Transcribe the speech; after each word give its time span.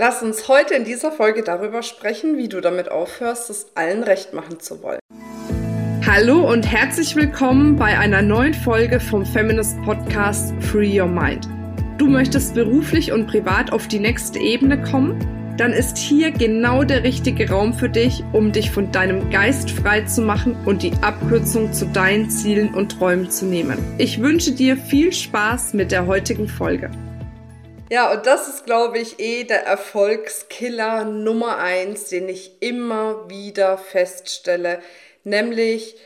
Lass 0.00 0.22
uns 0.22 0.46
heute 0.46 0.74
in 0.74 0.84
dieser 0.84 1.10
Folge 1.10 1.42
darüber 1.42 1.82
sprechen, 1.82 2.36
wie 2.36 2.48
du 2.48 2.60
damit 2.60 2.88
aufhörst, 2.88 3.50
es 3.50 3.72
allen 3.74 4.04
recht 4.04 4.32
machen 4.32 4.60
zu 4.60 4.80
wollen. 4.80 5.00
Hallo 6.06 6.48
und 6.48 6.70
herzlich 6.70 7.16
willkommen 7.16 7.74
bei 7.74 7.98
einer 7.98 8.22
neuen 8.22 8.54
Folge 8.54 9.00
vom 9.00 9.26
Feminist 9.26 9.76
Podcast 9.82 10.54
Free 10.60 11.00
Your 11.00 11.08
Mind. 11.08 11.48
Du 11.98 12.06
möchtest 12.06 12.54
beruflich 12.54 13.10
und 13.10 13.26
privat 13.26 13.72
auf 13.72 13.88
die 13.88 13.98
nächste 13.98 14.38
Ebene 14.38 14.80
kommen? 14.80 15.18
Dann 15.56 15.72
ist 15.72 15.98
hier 15.98 16.30
genau 16.30 16.84
der 16.84 17.02
richtige 17.02 17.50
Raum 17.50 17.74
für 17.74 17.88
dich, 17.88 18.22
um 18.32 18.52
dich 18.52 18.70
von 18.70 18.92
deinem 18.92 19.30
Geist 19.30 19.68
frei 19.68 20.02
zu 20.02 20.22
machen 20.22 20.56
und 20.64 20.84
die 20.84 20.92
Abkürzung 21.02 21.72
zu 21.72 21.86
deinen 21.86 22.30
Zielen 22.30 22.72
und 22.72 22.92
Träumen 22.92 23.32
zu 23.32 23.46
nehmen. 23.46 23.78
Ich 23.98 24.22
wünsche 24.22 24.52
dir 24.52 24.76
viel 24.76 25.12
Spaß 25.12 25.74
mit 25.74 25.90
der 25.90 26.06
heutigen 26.06 26.46
Folge. 26.46 26.88
Ja, 27.90 28.12
und 28.12 28.26
das 28.26 28.48
ist, 28.48 28.66
glaube 28.66 28.98
ich, 28.98 29.18
eh 29.18 29.44
der 29.44 29.64
Erfolgskiller 29.64 31.04
Nummer 31.04 31.56
eins, 31.56 32.10
den 32.10 32.28
ich 32.28 32.60
immer 32.60 33.30
wieder 33.30 33.78
feststelle, 33.78 34.82
nämlich 35.24 35.96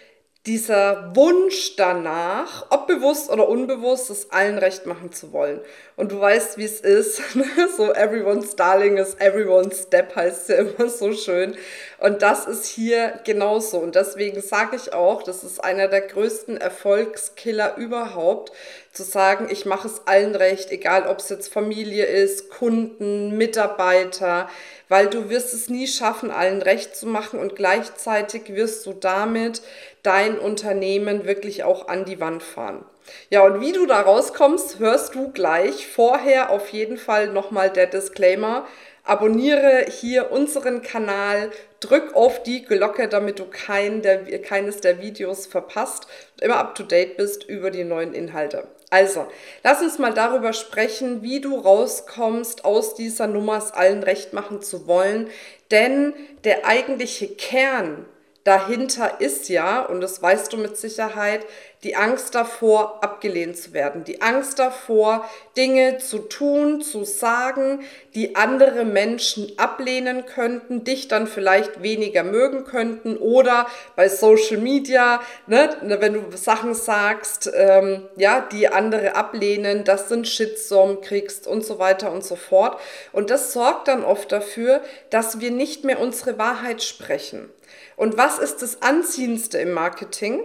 dieser 0.46 1.14
Wunsch 1.14 1.76
danach, 1.76 2.66
ob 2.70 2.88
bewusst 2.88 3.30
oder 3.30 3.48
unbewusst, 3.48 4.10
es 4.10 4.32
allen 4.32 4.58
recht 4.58 4.86
machen 4.86 5.12
zu 5.12 5.32
wollen. 5.32 5.60
Und 5.94 6.10
du 6.10 6.18
weißt, 6.18 6.58
wie 6.58 6.64
es 6.64 6.80
ist. 6.80 7.20
Ne? 7.34 7.44
so 7.76 7.92
everyone's 7.92 8.56
darling 8.56 8.98
is 8.98 9.14
everyone's 9.18 9.84
step 9.84 10.14
heißt 10.14 10.48
ja 10.48 10.56
immer 10.56 10.88
so 10.88 11.12
schön. 11.12 11.56
Und 11.98 12.22
das 12.22 12.46
ist 12.46 12.66
hier 12.66 13.20
genauso. 13.24 13.78
Und 13.78 13.94
deswegen 13.94 14.42
sage 14.42 14.76
ich 14.76 14.92
auch, 14.92 15.22
das 15.22 15.44
ist 15.44 15.62
einer 15.62 15.88
der 15.88 16.02
größten 16.02 16.56
Erfolgskiller 16.56 17.76
überhaupt, 17.76 18.52
zu 18.92 19.04
sagen, 19.04 19.48
ich 19.50 19.64
mache 19.64 19.88
es 19.88 20.02
allen 20.06 20.34
recht, 20.34 20.70
egal 20.70 21.06
ob 21.06 21.18
es 21.18 21.30
jetzt 21.30 21.52
Familie 21.52 22.04
ist, 22.04 22.50
Kunden, 22.50 23.36
Mitarbeiter, 23.38 24.50
weil 24.88 25.06
du 25.06 25.30
wirst 25.30 25.54
es 25.54 25.70
nie 25.70 25.86
schaffen, 25.86 26.30
allen 26.30 26.60
recht 26.60 26.94
zu 26.94 27.06
machen 27.06 27.40
und 27.40 27.56
gleichzeitig 27.56 28.54
wirst 28.54 28.84
du 28.84 28.92
damit 28.92 29.62
dein 30.02 30.38
Unternehmen 30.38 31.24
wirklich 31.24 31.64
auch 31.64 31.88
an 31.88 32.04
die 32.04 32.20
Wand 32.20 32.42
fahren. 32.42 32.84
Ja, 33.30 33.42
und 33.42 33.60
wie 33.60 33.72
du 33.72 33.86
da 33.86 34.00
rauskommst, 34.00 34.78
hörst 34.78 35.14
du 35.14 35.30
gleich. 35.32 35.86
Vorher 35.86 36.50
auf 36.50 36.68
jeden 36.70 36.96
Fall 36.96 37.28
nochmal 37.28 37.70
der 37.70 37.86
Disclaimer. 37.86 38.66
Abonniere 39.04 39.86
hier 39.88 40.30
unseren 40.30 40.82
Kanal, 40.82 41.50
drück 41.80 42.14
auf 42.14 42.44
die 42.44 42.64
Glocke, 42.64 43.08
damit 43.08 43.40
du 43.40 43.46
kein 43.46 44.00
der, 44.00 44.40
keines 44.40 44.80
der 44.80 45.00
Videos 45.00 45.46
verpasst 45.46 46.06
und 46.34 46.42
immer 46.42 46.58
up 46.58 46.76
to 46.76 46.84
date 46.84 47.16
bist 47.16 47.42
über 47.42 47.72
die 47.72 47.82
neuen 47.82 48.14
Inhalte. 48.14 48.68
Also, 48.90 49.26
lass 49.64 49.82
uns 49.82 49.98
mal 49.98 50.12
darüber 50.12 50.52
sprechen, 50.52 51.22
wie 51.22 51.40
du 51.40 51.58
rauskommst, 51.58 52.64
aus 52.64 52.94
dieser 52.94 53.26
Nummer 53.26 53.56
es 53.56 53.72
allen 53.72 54.04
recht 54.04 54.34
machen 54.34 54.62
zu 54.62 54.86
wollen. 54.86 55.30
Denn 55.72 56.12
der 56.44 56.66
eigentliche 56.66 57.26
Kern 57.26 58.04
dahinter 58.44 59.20
ist 59.20 59.48
ja, 59.48 59.82
und 59.82 60.00
das 60.00 60.20
weißt 60.20 60.52
du 60.52 60.56
mit 60.56 60.76
Sicherheit, 60.76 61.46
die 61.84 61.96
Angst 61.96 62.36
davor, 62.36 63.02
abgelehnt 63.02 63.56
zu 63.56 63.72
werden, 63.72 64.04
die 64.04 64.22
Angst 64.22 64.60
davor, 64.60 65.28
Dinge 65.56 65.98
zu 65.98 66.18
tun, 66.18 66.80
zu 66.80 67.04
sagen, 67.04 67.80
die 68.14 68.36
andere 68.36 68.84
Menschen 68.84 69.50
ablehnen 69.56 70.24
könnten, 70.24 70.84
dich 70.84 71.08
dann 71.08 71.26
vielleicht 71.26 71.82
weniger 71.82 72.22
mögen 72.22 72.64
könnten 72.64 73.16
oder 73.16 73.66
bei 73.96 74.08
Social 74.08 74.58
Media, 74.58 75.20
ne, 75.48 75.70
wenn 75.82 76.14
du 76.14 76.36
Sachen 76.36 76.74
sagst, 76.74 77.50
ähm, 77.52 78.08
ja, 78.16 78.40
die 78.40 78.68
andere 78.68 79.16
ablehnen, 79.16 79.82
dass 79.84 80.06
du 80.06 80.14
einen 80.14 80.24
Shitstorm 80.24 81.00
kriegst 81.00 81.48
und 81.48 81.64
so 81.64 81.80
weiter 81.80 82.12
und 82.12 82.24
so 82.24 82.36
fort. 82.36 82.78
Und 83.12 83.30
das 83.30 83.52
sorgt 83.52 83.88
dann 83.88 84.04
oft 84.04 84.30
dafür, 84.30 84.82
dass 85.10 85.40
wir 85.40 85.50
nicht 85.50 85.82
mehr 85.84 85.98
unsere 85.98 86.38
Wahrheit 86.38 86.82
sprechen. 86.82 87.50
Und 87.96 88.16
was 88.16 88.38
ist 88.38 88.62
das 88.62 88.82
Anziehendste 88.82 89.58
im 89.58 89.72
Marketing? 89.72 90.42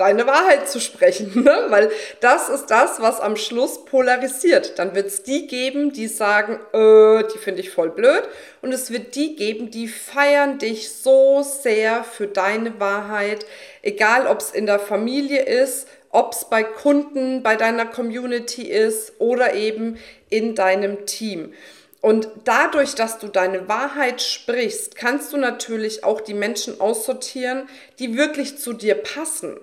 Deine 0.00 0.26
Wahrheit 0.26 0.66
zu 0.66 0.80
sprechen, 0.80 1.44
ne? 1.44 1.66
weil 1.68 1.90
das 2.20 2.48
ist 2.48 2.68
das, 2.70 3.02
was 3.02 3.20
am 3.20 3.36
Schluss 3.36 3.84
polarisiert. 3.84 4.78
Dann 4.78 4.94
wird 4.94 5.08
es 5.08 5.24
die 5.24 5.46
geben, 5.46 5.92
die 5.92 6.06
sagen, 6.06 6.58
äh, 6.72 7.22
die 7.30 7.36
finde 7.36 7.60
ich 7.60 7.68
voll 7.68 7.90
blöd. 7.90 8.22
Und 8.62 8.72
es 8.72 8.90
wird 8.90 9.14
die 9.14 9.36
geben, 9.36 9.70
die 9.70 9.88
feiern 9.88 10.58
dich 10.58 10.90
so 10.90 11.42
sehr 11.42 12.02
für 12.02 12.26
deine 12.26 12.80
Wahrheit, 12.80 13.44
egal 13.82 14.26
ob 14.26 14.40
es 14.40 14.52
in 14.52 14.64
der 14.64 14.78
Familie 14.78 15.42
ist, 15.42 15.86
ob 16.08 16.32
es 16.32 16.46
bei 16.46 16.62
Kunden, 16.62 17.42
bei 17.42 17.56
deiner 17.56 17.84
Community 17.84 18.62
ist 18.62 19.12
oder 19.18 19.52
eben 19.52 19.98
in 20.30 20.54
deinem 20.54 21.04
Team. 21.04 21.52
Und 22.00 22.26
dadurch, 22.44 22.94
dass 22.94 23.18
du 23.18 23.28
deine 23.28 23.68
Wahrheit 23.68 24.22
sprichst, 24.22 24.96
kannst 24.96 25.34
du 25.34 25.36
natürlich 25.36 26.04
auch 26.04 26.22
die 26.22 26.32
Menschen 26.32 26.80
aussortieren, 26.80 27.68
die 27.98 28.16
wirklich 28.16 28.56
zu 28.56 28.72
dir 28.72 28.94
passen. 28.94 29.60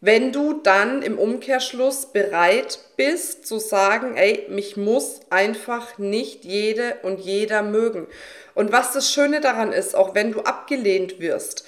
Wenn 0.00 0.30
du 0.30 0.52
dann 0.52 1.02
im 1.02 1.18
Umkehrschluss 1.18 2.06
bereit 2.12 2.78
bist 2.96 3.46
zu 3.46 3.58
sagen, 3.58 4.16
ey, 4.16 4.46
mich 4.48 4.76
muss 4.76 5.20
einfach 5.28 5.98
nicht 5.98 6.44
jede 6.44 6.96
und 7.02 7.18
jeder 7.18 7.62
mögen. 7.62 8.06
Und 8.54 8.70
was 8.70 8.92
das 8.92 9.12
Schöne 9.12 9.40
daran 9.40 9.72
ist, 9.72 9.96
auch 9.96 10.14
wenn 10.14 10.30
du 10.30 10.42
abgelehnt 10.42 11.18
wirst, 11.18 11.64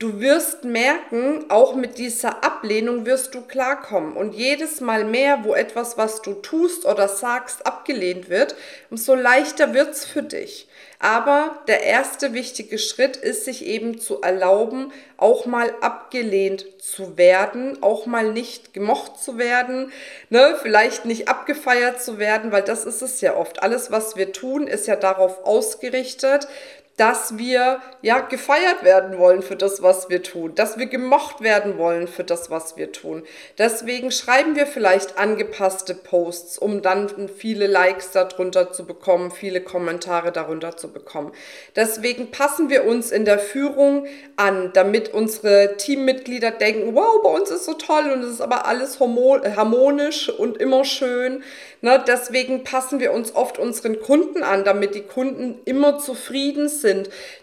Du 0.00 0.20
wirst 0.20 0.64
merken, 0.64 1.44
auch 1.50 1.76
mit 1.76 1.98
dieser 1.98 2.42
Ablehnung 2.42 3.06
wirst 3.06 3.32
du 3.32 3.42
klarkommen. 3.42 4.16
Und 4.16 4.34
jedes 4.34 4.80
Mal 4.80 5.04
mehr, 5.04 5.44
wo 5.44 5.54
etwas, 5.54 5.96
was 5.96 6.20
du 6.20 6.34
tust 6.34 6.84
oder 6.84 7.06
sagst, 7.06 7.64
abgelehnt 7.64 8.28
wird, 8.28 8.56
umso 8.90 9.14
leichter 9.14 9.72
wird's 9.72 10.04
für 10.04 10.24
dich. 10.24 10.68
Aber 10.98 11.62
der 11.68 11.84
erste 11.84 12.32
wichtige 12.32 12.78
Schritt 12.78 13.16
ist, 13.16 13.44
sich 13.44 13.66
eben 13.66 14.00
zu 14.00 14.20
erlauben, 14.20 14.92
auch 15.16 15.46
mal 15.46 15.72
abgelehnt 15.80 16.66
zu 16.82 17.16
werden, 17.16 17.80
auch 17.82 18.06
mal 18.06 18.32
nicht 18.32 18.74
gemocht 18.74 19.18
zu 19.18 19.38
werden, 19.38 19.92
ne? 20.28 20.56
vielleicht 20.60 21.04
nicht 21.04 21.28
abgefeiert 21.28 22.02
zu 22.02 22.18
werden, 22.18 22.50
weil 22.50 22.62
das 22.62 22.84
ist 22.84 23.02
es 23.02 23.20
ja 23.20 23.36
oft. 23.36 23.62
Alles, 23.62 23.92
was 23.92 24.16
wir 24.16 24.32
tun, 24.32 24.66
ist 24.66 24.88
ja 24.88 24.96
darauf 24.96 25.44
ausgerichtet, 25.44 26.48
dass 26.96 27.38
wir 27.38 27.80
ja 28.02 28.20
gefeiert 28.20 28.84
werden 28.84 29.18
wollen 29.18 29.42
für 29.42 29.56
das, 29.56 29.82
was 29.82 30.08
wir 30.10 30.22
tun, 30.22 30.54
dass 30.54 30.78
wir 30.78 30.86
gemocht 30.86 31.40
werden 31.40 31.76
wollen 31.76 32.06
für 32.06 32.22
das, 32.22 32.50
was 32.50 32.76
wir 32.76 32.92
tun. 32.92 33.24
Deswegen 33.58 34.12
schreiben 34.12 34.54
wir 34.54 34.66
vielleicht 34.66 35.18
angepasste 35.18 35.94
Posts, 35.94 36.58
um 36.58 36.82
dann 36.82 37.28
viele 37.28 37.66
Likes 37.66 38.12
darunter 38.12 38.72
zu 38.72 38.86
bekommen, 38.86 39.32
viele 39.32 39.60
Kommentare 39.60 40.30
darunter 40.30 40.76
zu 40.76 40.92
bekommen. 40.92 41.32
Deswegen 41.74 42.30
passen 42.30 42.70
wir 42.70 42.84
uns 42.84 43.10
in 43.10 43.24
der 43.24 43.40
Führung 43.40 44.06
an, 44.36 44.70
damit 44.72 45.12
unsere 45.12 45.76
Teammitglieder 45.76 46.52
denken, 46.52 46.94
wow, 46.94 47.22
bei 47.22 47.30
uns 47.30 47.50
ist 47.50 47.64
so 47.64 47.74
toll 47.74 48.10
und 48.12 48.22
es 48.22 48.34
ist 48.34 48.40
aber 48.40 48.66
alles 48.66 49.00
harmonisch 49.00 50.28
und 50.28 50.58
immer 50.58 50.84
schön. 50.84 51.42
Ne, 51.80 52.02
deswegen 52.06 52.64
passen 52.64 52.98
wir 52.98 53.12
uns 53.12 53.34
oft 53.34 53.58
unseren 53.58 54.00
Kunden 54.00 54.42
an, 54.42 54.64
damit 54.64 54.94
die 54.94 55.02
Kunden 55.02 55.60
immer 55.66 55.98
zufrieden 55.98 56.68
sind, 56.68 56.83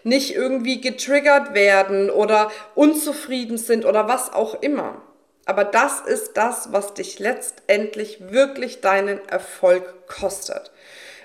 nicht 0.04 0.34
irgendwie 0.34 0.80
getriggert 0.80 1.54
werden 1.54 2.10
oder 2.10 2.50
unzufrieden 2.74 3.58
sind 3.58 3.84
oder 3.84 4.08
was 4.08 4.32
auch 4.32 4.62
immer. 4.62 5.02
Aber 5.44 5.64
das 5.64 6.00
ist 6.00 6.36
das, 6.36 6.72
was 6.72 6.94
dich 6.94 7.18
letztendlich 7.18 8.30
wirklich 8.30 8.80
deinen 8.80 9.26
Erfolg 9.28 10.06
kostet. 10.06 10.70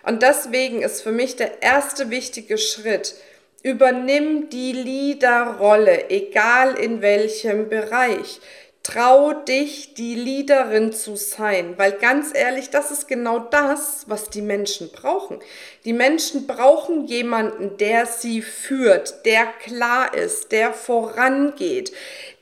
Und 0.03 0.23
deswegen 0.23 0.81
ist 0.81 1.01
für 1.01 1.11
mich 1.11 1.35
der 1.35 1.61
erste 1.61 2.09
wichtige 2.09 2.57
Schritt, 2.57 3.15
übernimm 3.61 4.49
die 4.49 4.71
Leaderrolle, 4.71 6.09
egal 6.09 6.75
in 6.75 7.01
welchem 7.01 7.69
Bereich. 7.69 8.39
Trau 8.87 9.33
dich, 9.33 9.95
die 9.95 10.15
Leaderin 10.15 10.93
zu 10.93 11.17
sein, 11.17 11.73
weil 11.77 11.91
ganz 11.91 12.31
ehrlich, 12.33 12.69
das 12.69 12.89
ist 12.89 13.09
genau 13.09 13.37
das, 13.37 14.05
was 14.07 14.29
die 14.29 14.41
Menschen 14.41 14.89
brauchen. 14.93 15.39
Die 15.83 15.91
Menschen 15.91 16.47
brauchen 16.47 17.05
jemanden, 17.05 17.75
der 17.75 18.05
sie 18.05 18.41
führt, 18.41 19.25
der 19.25 19.45
klar 19.61 20.13
ist, 20.13 20.53
der 20.53 20.71
vorangeht, 20.71 21.91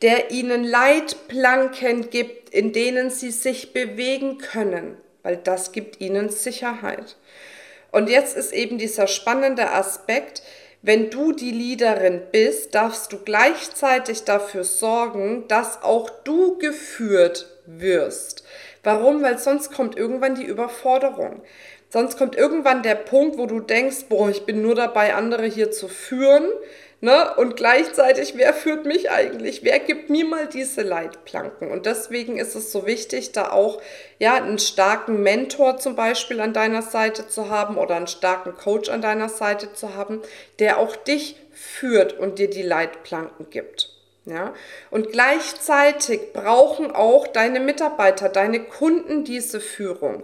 der 0.03 0.29
ihnen 0.29 0.63
Leitplanken 0.63 2.11
gibt, 2.11 2.51
in 2.51 2.73
denen 2.73 3.09
sie 3.09 3.31
sich 3.31 3.73
bewegen 3.73 4.37
können, 4.37 4.97
weil 5.23 5.37
das 5.37 5.71
gibt 5.71 5.99
ihnen 5.99 6.29
Sicherheit. 6.29 7.15
Und 7.91 8.07
jetzt 8.07 8.37
ist 8.37 8.53
eben 8.53 8.77
dieser 8.77 9.07
spannende 9.07 9.71
Aspekt, 9.71 10.43
wenn 10.81 11.09
du 11.09 11.31
die 11.31 11.51
Leaderin 11.51 12.21
bist, 12.31 12.75
darfst 12.75 13.11
du 13.11 13.17
gleichzeitig 13.17 14.23
dafür 14.23 14.63
sorgen, 14.63 15.47
dass 15.47 15.81
auch 15.81 16.09
du 16.23 16.57
geführt 16.57 17.47
wirst. 17.65 18.43
Warum? 18.83 19.23
Weil 19.23 19.39
sonst 19.39 19.73
kommt 19.73 19.97
irgendwann 19.97 20.35
die 20.35 20.45
Überforderung. 20.45 21.41
Sonst 21.89 22.17
kommt 22.17 22.35
irgendwann 22.35 22.83
der 22.83 22.95
Punkt, 22.95 23.37
wo 23.37 23.45
du 23.45 23.59
denkst, 23.59 24.05
boah, 24.09 24.29
ich 24.29 24.45
bin 24.45 24.61
nur 24.61 24.75
dabei, 24.75 25.15
andere 25.15 25.45
hier 25.45 25.71
zu 25.71 25.87
führen. 25.87 26.49
Ne? 27.01 27.35
Und 27.35 27.57
gleichzeitig, 27.57 28.37
wer 28.37 28.53
führt 28.53 28.85
mich 28.85 29.11
eigentlich? 29.11 29.63
Wer 29.63 29.79
gibt 29.79 30.09
mir 30.09 30.25
mal 30.25 30.47
diese 30.47 30.81
Leitplanken? 30.81 31.69
Und 31.69 31.85
deswegen 31.85 32.37
ist 32.37 32.55
es 32.55 32.71
so 32.71 32.85
wichtig, 32.85 33.31
da 33.31 33.51
auch 33.51 33.81
ja, 34.17 34.35
einen 34.35 34.59
starken 34.59 35.21
Mentor 35.21 35.77
zum 35.77 35.95
Beispiel 35.95 36.39
an 36.39 36.53
deiner 36.53 36.81
Seite 36.81 37.27
zu 37.27 37.49
haben 37.49 37.77
oder 37.77 37.95
einen 37.95 38.07
starken 38.07 38.55
Coach 38.55 38.89
an 38.89 39.01
deiner 39.01 39.29
Seite 39.29 39.73
zu 39.73 39.95
haben, 39.95 40.21
der 40.59 40.79
auch 40.79 40.95
dich 40.95 41.35
führt 41.51 42.17
und 42.17 42.39
dir 42.39 42.49
die 42.49 42.63
Leitplanken 42.63 43.49
gibt. 43.49 43.89
Ja? 44.25 44.53
Und 44.89 45.11
gleichzeitig 45.11 46.33
brauchen 46.33 46.91
auch 46.91 47.27
deine 47.27 47.59
Mitarbeiter, 47.59 48.29
deine 48.29 48.61
Kunden 48.61 49.23
diese 49.23 49.59
Führung. 49.59 50.23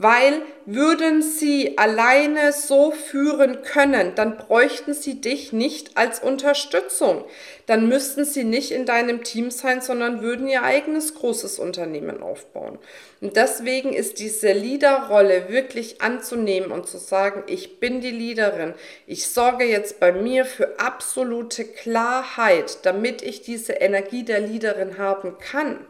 Weil 0.00 0.42
würden 0.64 1.22
sie 1.22 1.76
alleine 1.76 2.52
so 2.52 2.92
führen 2.92 3.62
können, 3.62 4.14
dann 4.14 4.36
bräuchten 4.36 4.94
sie 4.94 5.20
dich 5.20 5.52
nicht 5.52 5.96
als 5.96 6.20
Unterstützung. 6.20 7.24
Dann 7.66 7.88
müssten 7.88 8.24
sie 8.24 8.44
nicht 8.44 8.70
in 8.70 8.86
deinem 8.86 9.24
Team 9.24 9.50
sein, 9.50 9.80
sondern 9.80 10.22
würden 10.22 10.46
ihr 10.46 10.62
eigenes 10.62 11.16
großes 11.16 11.58
Unternehmen 11.58 12.22
aufbauen. 12.22 12.78
Und 13.20 13.34
deswegen 13.34 13.92
ist 13.92 14.20
diese 14.20 14.52
Leaderrolle 14.52 15.48
wirklich 15.48 16.00
anzunehmen 16.00 16.70
und 16.70 16.86
zu 16.86 16.98
sagen, 16.98 17.42
ich 17.48 17.80
bin 17.80 18.00
die 18.00 18.12
Leaderin. 18.12 18.74
Ich 19.08 19.26
sorge 19.26 19.64
jetzt 19.64 19.98
bei 19.98 20.12
mir 20.12 20.44
für 20.44 20.78
absolute 20.78 21.64
Klarheit, 21.64 22.86
damit 22.86 23.20
ich 23.22 23.42
diese 23.42 23.72
Energie 23.72 24.22
der 24.22 24.38
Leaderin 24.38 24.96
haben 24.96 25.38
kann. 25.40 25.84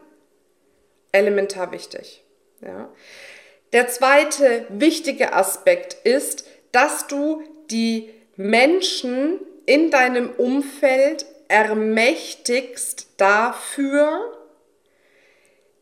Elementar 1.12 1.72
wichtig. 1.72 2.24
Ja. 2.62 2.88
Der 3.72 3.88
zweite 3.88 4.66
wichtige 4.68 5.32
Aspekt 5.32 5.94
ist, 6.04 6.46
dass 6.72 7.06
du 7.06 7.42
die 7.70 8.10
Menschen 8.36 9.40
in 9.66 9.90
deinem 9.90 10.30
Umfeld 10.30 11.26
ermächtigst 11.48 13.08
dafür, 13.16 14.32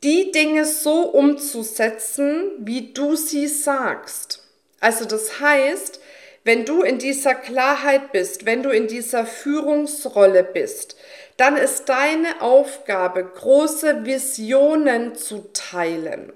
die 0.03 0.31
Dinge 0.33 0.65
so 0.65 1.03
umzusetzen, 1.03 2.51
wie 2.59 2.93
du 2.93 3.17
sie 3.17 3.47
sagst. 3.47 4.43
Also 4.81 5.05
das 5.05 5.41
heißt, 5.41 6.01
wenn 6.45 6.65
du 6.65 6.83
in 6.83 6.99
dieser 6.99 7.35
Klarheit 7.35 8.13
bist, 8.13 8.47
wenn 8.47 8.63
du 8.63 8.71
in 8.71 8.87
dieser 8.87 9.27
Führungsrolle 9.27 10.45
bist, 10.45 10.97
dann 11.37 11.57
ist 11.57 11.89
deine 11.89 12.41
Aufgabe, 12.41 13.25
große 13.25 14.05
Visionen 14.05 15.15
zu 15.15 15.51
teilen. 15.53 16.33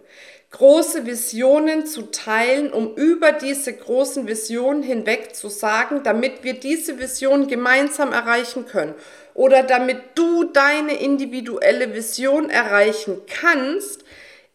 Große 0.51 1.07
Visionen 1.07 1.87
zu 1.87 2.11
teilen, 2.11 2.73
um 2.73 2.95
über 2.97 3.31
diese 3.33 3.73
großen 3.73 4.27
Visionen 4.27 4.83
hinweg 4.83 5.35
zu 5.37 5.49
sagen, 5.49 6.03
damit 6.03 6.43
wir 6.43 6.55
diese 6.55 6.99
Vision 6.99 7.47
gemeinsam 7.47 8.13
erreichen 8.13 8.67
können. 8.67 8.95
Oder 9.35 9.63
damit 9.63 10.01
du 10.17 10.45
deine 10.45 11.01
individuelle 11.01 11.95
Vision 11.95 12.51
erreichen 12.51 13.23
kannst, 13.29 14.05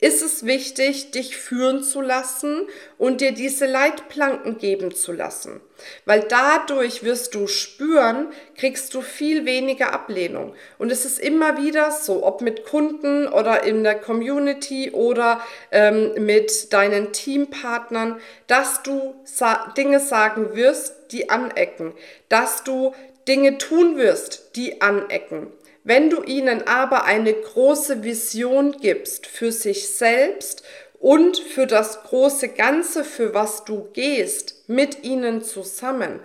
ist 0.05 0.21
es 0.21 0.45
wichtig, 0.45 1.09
dich 1.09 1.35
führen 1.35 1.81
zu 1.81 1.99
lassen 1.99 2.67
und 2.99 3.21
dir 3.21 3.31
diese 3.31 3.65
Leitplanken 3.65 4.59
geben 4.59 4.93
zu 4.93 5.11
lassen. 5.11 5.61
Weil 6.05 6.21
dadurch 6.29 7.03
wirst 7.03 7.33
du 7.33 7.47
spüren, 7.47 8.27
kriegst 8.55 8.93
du 8.93 9.01
viel 9.01 9.45
weniger 9.45 9.93
Ablehnung. 9.93 10.53
Und 10.77 10.91
es 10.91 11.05
ist 11.05 11.19
immer 11.19 11.57
wieder 11.57 11.89
so, 11.89 12.23
ob 12.23 12.41
mit 12.41 12.65
Kunden 12.65 13.27
oder 13.27 13.63
in 13.63 13.83
der 13.83 13.95
Community 13.95 14.91
oder 14.91 15.41
ähm, 15.71 16.11
mit 16.23 16.71
deinen 16.71 17.11
Teampartnern, 17.11 18.19
dass 18.45 18.83
du 18.83 19.15
sa 19.23 19.73
Dinge 19.75 19.99
sagen 19.99 20.55
wirst, 20.55 21.11
die 21.13 21.31
anecken, 21.31 21.93
dass 22.29 22.63
du 22.63 22.93
Dinge 23.27 23.57
tun 23.57 23.97
wirst, 23.97 24.55
die 24.55 24.81
anecken. 24.83 25.51
Wenn 25.87 26.09
du 26.09 26.23
ihnen 26.23 26.67
aber 26.67 27.05
eine 27.05 27.31
große 27.31 28.03
Vision 28.03 28.71
gibst 28.81 29.27
für 29.27 29.51
sich 29.51 29.87
selbst 29.87 30.63
und 30.99 31.37
für 31.37 31.67
das 31.67 32.01
große 32.01 32.47
Ganze, 32.49 33.03
für 33.03 33.35
was 33.35 33.65
du 33.65 33.89
gehst, 33.93 34.67
mit 34.67 35.03
ihnen 35.03 35.43
zusammen, 35.43 36.21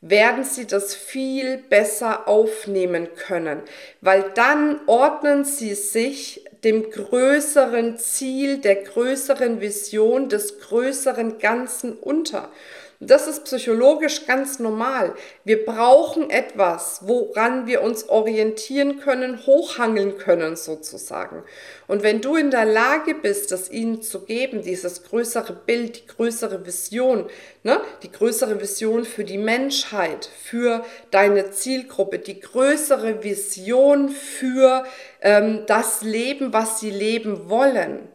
werden 0.00 0.44
sie 0.44 0.68
das 0.68 0.94
viel 0.94 1.58
besser 1.58 2.28
aufnehmen 2.28 3.08
können, 3.16 3.62
weil 4.00 4.30
dann 4.34 4.78
ordnen 4.86 5.44
sie 5.44 5.74
sich 5.74 6.44
dem 6.62 6.88
größeren 6.88 7.98
Ziel, 7.98 8.58
der 8.58 8.76
größeren 8.76 9.60
Vision, 9.60 10.28
des 10.28 10.60
größeren 10.60 11.38
Ganzen 11.38 11.94
unter. 11.94 12.52
Das 13.02 13.26
ist 13.26 13.44
psychologisch 13.44 14.26
ganz 14.26 14.58
normal. 14.58 15.14
Wir 15.42 15.64
brauchen 15.64 16.28
etwas, 16.28 17.00
woran 17.06 17.66
wir 17.66 17.80
uns 17.80 18.10
orientieren 18.10 19.00
können, 19.00 19.46
hochhangeln 19.46 20.18
können 20.18 20.54
sozusagen. 20.54 21.42
Und 21.86 22.02
wenn 22.02 22.20
du 22.20 22.36
in 22.36 22.50
der 22.50 22.66
Lage 22.66 23.14
bist, 23.14 23.52
das 23.52 23.70
ihnen 23.70 24.02
zu 24.02 24.26
geben, 24.26 24.60
dieses 24.60 25.02
größere 25.02 25.54
Bild, 25.54 25.96
die 25.96 26.06
größere 26.08 26.66
Vision, 26.66 27.30
ne, 27.62 27.80
die 28.02 28.12
größere 28.12 28.60
Vision 28.60 29.06
für 29.06 29.24
die 29.24 29.38
Menschheit, 29.38 30.26
für 30.26 30.84
deine 31.10 31.52
Zielgruppe, 31.52 32.18
die 32.18 32.38
größere 32.38 33.24
Vision 33.24 34.10
für 34.10 34.84
ähm, 35.22 35.64
das 35.66 36.02
Leben, 36.02 36.52
was 36.52 36.80
sie 36.80 36.90
leben 36.90 37.48
wollen, 37.48 38.09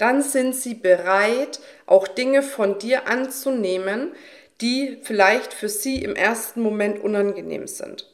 dann 0.00 0.22
sind 0.22 0.54
sie 0.54 0.74
bereit, 0.74 1.60
auch 1.86 2.08
Dinge 2.08 2.42
von 2.42 2.78
dir 2.78 3.06
anzunehmen, 3.06 4.12
die 4.60 4.98
vielleicht 5.02 5.52
für 5.52 5.68
sie 5.68 6.02
im 6.02 6.16
ersten 6.16 6.60
Moment 6.60 7.02
unangenehm 7.02 7.66
sind. 7.66 8.06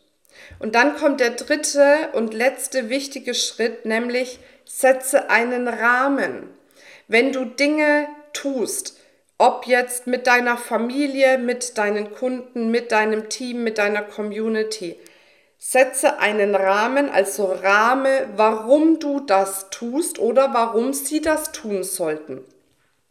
Und 0.58 0.74
dann 0.74 0.96
kommt 0.96 1.20
der 1.20 1.30
dritte 1.30 2.10
und 2.12 2.34
letzte 2.34 2.88
wichtige 2.88 3.34
Schritt, 3.34 3.84
nämlich 3.84 4.38
setze 4.64 5.30
einen 5.30 5.68
Rahmen. 5.68 6.50
Wenn 7.08 7.32
du 7.32 7.44
Dinge 7.44 8.08
tust, 8.32 8.98
ob 9.38 9.66
jetzt 9.66 10.06
mit 10.06 10.26
deiner 10.26 10.56
Familie, 10.56 11.38
mit 11.38 11.78
deinen 11.78 12.12
Kunden, 12.12 12.70
mit 12.70 12.90
deinem 12.90 13.28
Team, 13.28 13.64
mit 13.64 13.78
deiner 13.78 14.02
Community, 14.02 14.96
Setze 15.68 16.20
einen 16.20 16.54
Rahmen, 16.54 17.10
also 17.10 17.46
Rahme, 17.46 18.28
warum 18.36 19.00
du 19.00 19.18
das 19.18 19.68
tust 19.70 20.20
oder 20.20 20.54
warum 20.54 20.92
sie 20.92 21.20
das 21.20 21.50
tun 21.50 21.82
sollten. 21.82 22.44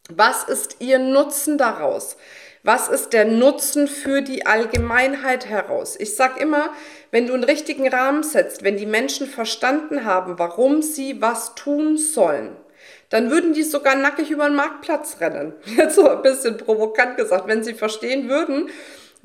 Was 0.10 0.46
ist 0.46 0.78
ihr 0.80 0.98
Nutzen 0.98 1.58
daraus? 1.58 2.16
Was 2.64 2.88
ist 2.88 3.12
der 3.12 3.26
Nutzen 3.26 3.90
für 3.90 4.22
die 4.22 4.46
Allgemeinheit 4.46 5.48
heraus? 5.48 5.98
Ich 6.00 6.16
sage 6.16 6.40
immer, 6.40 6.70
wenn 7.12 7.28
du 7.28 7.34
einen 7.34 7.44
richtigen 7.44 7.90
Rahmen 7.90 8.24
setzt, 8.24 8.64
wenn 8.64 8.78
die 8.78 8.86
Menschen 8.86 9.28
verstanden 9.28 10.06
haben, 10.06 10.40
warum 10.40 10.82
sie 10.82 11.22
was 11.22 11.56
tun 11.56 11.98
sollen, 11.98 12.56
dann 13.10 13.32
würden 13.32 13.52
die 13.52 13.64
sogar 13.64 13.96
nackig 13.96 14.32
über 14.32 14.46
den 14.46 14.56
Marktplatz 14.56 15.18
rennen. 15.20 15.52
Jetzt 15.76 15.96
so 15.96 16.08
ein 16.08 16.22
bisschen 16.22 16.56
provokant 16.56 17.18
gesagt, 17.18 17.48
wenn 17.48 17.66
sie 17.66 17.74
verstehen 17.74 18.30
würden, 18.30 18.70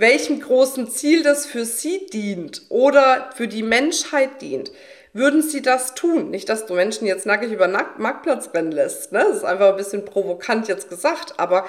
welchem 0.00 0.41
großen 0.41 0.88
Ziel 0.88 1.23
das 1.23 1.47
für 1.47 1.64
Sie 1.64 2.06
dient 2.06 2.63
oder 2.69 3.31
für 3.34 3.48
die 3.48 3.63
Menschheit 3.63 4.41
dient, 4.41 4.72
würden 5.13 5.43
Sie 5.43 5.60
das 5.60 5.94
tun? 5.94 6.31
Nicht, 6.31 6.48
dass 6.48 6.67
du 6.67 6.74
Menschen 6.74 7.06
jetzt 7.06 7.27
nackig 7.27 7.51
über 7.53 7.67
den 7.67 7.77
Marktplatz 7.98 8.51
rennen 8.55 8.72
lässt. 8.72 9.13
Ne? 9.13 9.24
Das 9.27 9.39
ist 9.39 9.44
einfach 9.44 9.70
ein 9.70 9.77
bisschen 9.77 10.05
provokant 10.05 10.69
jetzt 10.69 10.89
gesagt, 10.89 11.34
aber 11.39 11.67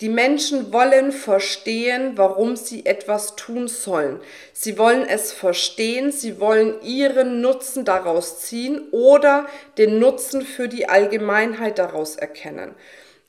die 0.00 0.08
Menschen 0.08 0.72
wollen 0.72 1.12
verstehen, 1.12 2.12
warum 2.16 2.56
sie 2.56 2.86
etwas 2.86 3.36
tun 3.36 3.68
sollen. 3.68 4.18
Sie 4.54 4.78
wollen 4.78 5.06
es 5.06 5.30
verstehen, 5.30 6.10
sie 6.10 6.40
wollen 6.40 6.80
ihren 6.82 7.42
Nutzen 7.42 7.84
daraus 7.84 8.40
ziehen 8.40 8.88
oder 8.92 9.46
den 9.76 9.98
Nutzen 9.98 10.40
für 10.42 10.68
die 10.68 10.88
Allgemeinheit 10.88 11.78
daraus 11.78 12.16
erkennen. 12.16 12.74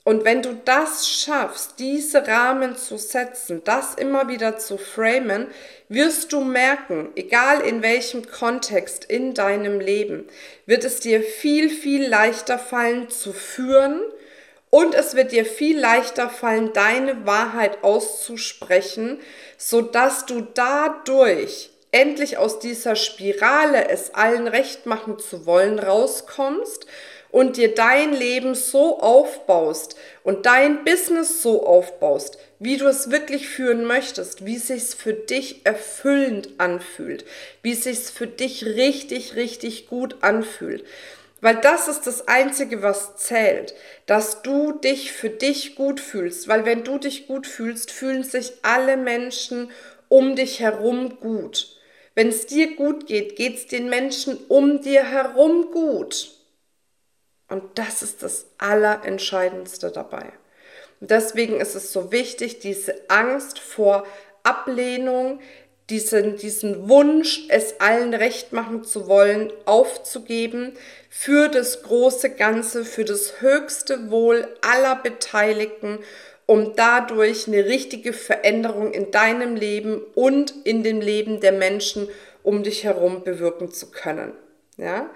Und 0.04 0.26
wenn 0.26 0.42
du 0.42 0.56
das 0.66 1.08
schaffst, 1.08 1.76
diese 1.78 2.26
Rahmen 2.28 2.76
zu 2.76 2.98
setzen, 2.98 3.62
das 3.64 3.94
immer 3.94 4.28
wieder 4.28 4.58
zu 4.58 4.78
framen, 4.78 5.48
wirst 5.90 6.34
du 6.34 6.42
merken, 6.42 7.10
egal 7.16 7.62
in 7.62 7.84
welchem 7.84 8.26
Kontext 8.28 9.06
in 9.06 9.36
deinem 9.36 9.80
Leben, 9.80 10.28
wird 10.66 10.86
es 10.86 11.02
dir 11.02 11.22
viel, 11.22 11.70
viel 11.70 12.08
leichter 12.08 12.58
fallen 12.58 13.10
zu 13.12 13.32
führen 13.32 14.02
und 14.72 14.96
es 14.96 15.14
wird 15.16 15.34
dir 15.34 15.46
viel 15.46 15.80
leichter 15.80 16.30
fallen, 16.30 16.74
deine 16.74 17.28
Wahrheit 17.28 17.84
auszusprechen, 17.84 19.20
sodass 19.58 20.26
du 20.26 20.42
dadurch 20.42 21.70
endlich 21.92 22.38
aus 22.38 22.58
dieser 22.58 22.96
Spirale, 22.96 23.90
es 23.90 24.16
allen 24.16 24.48
recht 24.48 24.88
machen 24.88 25.20
zu 25.20 25.46
wollen, 25.46 25.78
rauskommst 25.78 26.88
und 27.32 27.58
dir 27.58 27.74
dein 27.74 28.14
Leben 28.14 28.56
so 28.56 29.00
aufbaust 29.00 29.96
und 30.24 30.46
dein 30.46 30.84
Business 30.84 31.42
so 31.42 31.66
aufbaust, 31.66 32.38
wie 32.60 32.78
du 32.78 32.86
es 32.88 33.10
wirklich 33.10 33.48
führen 33.48 33.86
möchtest, 33.86 34.46
wie 34.46 34.58
es 34.58 34.68
sich 34.68 34.84
für 34.84 35.14
dich 35.14 35.66
erfüllend 35.66 36.50
anfühlt, 36.58 37.26
wie 37.64 37.72
es 37.72 37.86
sich 37.86 38.00
für 38.00 38.28
dich 38.28 38.66
richtig, 38.66 39.36
richtig 39.36 39.88
gut 39.88 40.18
anfühlt. 40.22 40.84
Weil 41.42 41.56
das 41.56 41.88
ist 41.88 42.06
das 42.06 42.28
Einzige, 42.28 42.84
was 42.84 43.18
zählt, 43.18 43.74
dass 44.06 44.44
du 44.44 44.74
dich 44.74 45.12
für 45.12 45.32
dich 45.32 45.76
gut 45.76 46.00
fühlst. 46.00 46.48
Weil 46.48 46.66
wenn 46.66 46.84
du 46.84 47.00
dich 47.00 47.26
gut 47.26 47.48
fühlst, 47.48 47.90
fühlen 47.90 48.24
sich 48.24 48.54
alle 48.62 48.96
Menschen 48.96 49.72
um 50.08 50.36
dich 50.36 50.60
herum 50.60 51.20
gut. 51.20 51.80
Wenn 52.14 52.28
es 52.28 52.46
dir 52.46 52.76
gut 52.76 53.08
geht, 53.08 53.38
geht 53.38 53.56
es 53.56 53.68
den 53.68 53.90
Menschen 53.90 54.38
um 54.50 54.82
dir 54.82 55.04
herum 55.04 55.72
gut. 55.72 56.41
Und 57.52 57.64
das 57.76 58.02
ist 58.02 58.24
das 58.24 58.46
Allerentscheidendste 58.58 59.92
dabei. 59.92 60.32
Und 61.02 61.12
deswegen 61.12 61.60
ist 61.60 61.76
es 61.76 61.92
so 61.92 62.12
wichtig, 62.12 62.60
diese 62.60 62.96
Angst 63.10 63.60
vor 63.60 64.06
Ablehnung, 64.44 65.42
diesen, 65.90 66.38
diesen 66.38 66.88
Wunsch, 66.88 67.48
es 67.50 67.82
allen 67.82 68.14
recht 68.14 68.54
machen 68.54 68.86
zu 68.86 69.08
wollen, 69.08 69.52
aufzugeben 69.66 70.78
für 71.10 71.50
das 71.50 71.84
große 71.84 72.30
Ganze, 72.30 72.86
für 72.86 73.04
das 73.04 73.42
höchste 73.42 74.10
Wohl 74.10 74.48
aller 74.62 74.96
Beteiligten, 74.96 76.00
um 76.46 76.78
dadurch 76.78 77.48
eine 77.48 77.66
richtige 77.66 78.14
Veränderung 78.14 78.94
in 78.94 79.12
deinem 79.12 79.58
Leben 79.58 80.02
und 80.16 80.54
in 80.64 80.84
dem 80.84 81.02
Leben 81.02 81.42
der 81.42 81.52
Menschen 81.52 82.08
um 82.44 82.64
dich 82.64 82.86
herum 82.86 83.24
bewirken 83.24 83.72
zu 83.72 83.92
können. 83.92 84.32
Ja? 84.78 85.10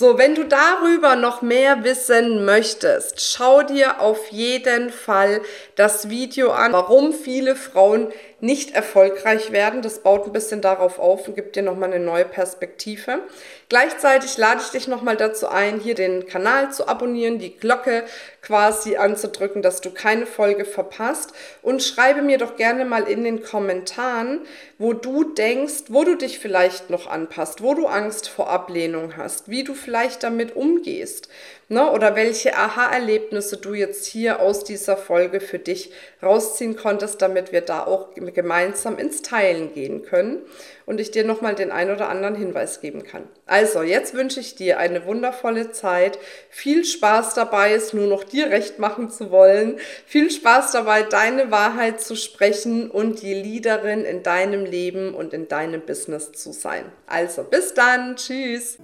So, 0.00 0.16
wenn 0.16 0.36
du 0.36 0.44
darüber 0.44 1.16
noch 1.16 1.42
mehr 1.42 1.82
wissen 1.82 2.44
möchtest, 2.44 3.20
schau 3.20 3.64
dir 3.64 4.00
auf 4.00 4.28
jeden 4.28 4.90
Fall 4.90 5.40
das 5.74 6.08
Video 6.08 6.52
an, 6.52 6.72
warum 6.72 7.12
viele 7.12 7.56
Frauen 7.56 8.12
nicht 8.40 8.74
erfolgreich 8.74 9.50
werden. 9.50 9.82
Das 9.82 10.00
baut 10.00 10.26
ein 10.26 10.32
bisschen 10.32 10.60
darauf 10.60 10.98
auf 10.98 11.26
und 11.26 11.34
gibt 11.34 11.56
dir 11.56 11.62
nochmal 11.62 11.92
eine 11.92 12.04
neue 12.04 12.24
Perspektive. 12.24 13.20
Gleichzeitig 13.68 14.38
lade 14.38 14.62
ich 14.64 14.70
dich 14.70 14.88
nochmal 14.88 15.16
dazu 15.16 15.48
ein, 15.48 15.80
hier 15.80 15.94
den 15.94 16.26
Kanal 16.26 16.72
zu 16.72 16.88
abonnieren, 16.88 17.38
die 17.38 17.56
Glocke 17.56 18.04
quasi 18.40 18.96
anzudrücken, 18.96 19.60
dass 19.60 19.80
du 19.80 19.90
keine 19.90 20.24
Folge 20.24 20.64
verpasst. 20.64 21.32
Und 21.60 21.82
schreibe 21.82 22.22
mir 22.22 22.38
doch 22.38 22.56
gerne 22.56 22.84
mal 22.84 23.08
in 23.08 23.24
den 23.24 23.42
Kommentaren, 23.42 24.40
wo 24.78 24.92
du 24.92 25.24
denkst, 25.24 25.84
wo 25.88 26.04
du 26.04 26.14
dich 26.14 26.38
vielleicht 26.38 26.88
noch 26.88 27.08
anpasst, 27.08 27.62
wo 27.62 27.74
du 27.74 27.86
Angst 27.86 28.28
vor 28.28 28.48
Ablehnung 28.48 29.16
hast, 29.16 29.50
wie 29.50 29.64
du 29.64 29.74
vielleicht 29.74 30.22
damit 30.22 30.56
umgehst. 30.56 31.28
Ne? 31.68 31.90
Oder 31.90 32.16
welche 32.16 32.56
Aha-Erlebnisse 32.56 33.58
du 33.58 33.74
jetzt 33.74 34.06
hier 34.06 34.40
aus 34.40 34.64
dieser 34.64 34.96
Folge 34.96 35.40
für 35.40 35.58
dich 35.58 35.92
rausziehen 36.22 36.76
konntest, 36.76 37.20
damit 37.20 37.52
wir 37.52 37.60
da 37.60 37.84
auch 37.84 38.14
gemeinsam 38.32 38.98
ins 38.98 39.22
Teilen 39.22 39.72
gehen 39.74 40.02
können 40.02 40.42
und 40.86 41.00
ich 41.00 41.10
dir 41.10 41.24
nochmal 41.24 41.54
den 41.54 41.70
ein 41.70 41.90
oder 41.90 42.08
anderen 42.08 42.34
Hinweis 42.34 42.80
geben 42.80 43.04
kann. 43.04 43.24
Also, 43.46 43.82
jetzt 43.82 44.14
wünsche 44.14 44.40
ich 44.40 44.54
dir 44.54 44.78
eine 44.78 45.04
wundervolle 45.06 45.70
Zeit. 45.70 46.18
Viel 46.50 46.84
Spaß 46.84 47.34
dabei, 47.34 47.72
es 47.72 47.92
nur 47.92 48.06
noch 48.06 48.24
dir 48.24 48.50
recht 48.50 48.78
machen 48.78 49.10
zu 49.10 49.30
wollen. 49.30 49.78
Viel 50.06 50.30
Spaß 50.30 50.72
dabei, 50.72 51.02
deine 51.02 51.50
Wahrheit 51.50 52.00
zu 52.00 52.16
sprechen 52.16 52.90
und 52.90 53.22
die 53.22 53.34
Leaderin 53.34 54.04
in 54.04 54.22
deinem 54.22 54.64
Leben 54.64 55.14
und 55.14 55.34
in 55.34 55.48
deinem 55.48 55.82
Business 55.82 56.32
zu 56.32 56.52
sein. 56.52 56.84
Also, 57.06 57.44
bis 57.44 57.74
dann. 57.74 58.16
Tschüss. 58.16 58.78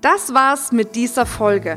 Das 0.00 0.32
war's 0.32 0.72
mit 0.72 0.96
dieser 0.96 1.26
Folge. 1.26 1.76